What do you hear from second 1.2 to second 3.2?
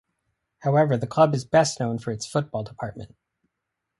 is best known for its football department.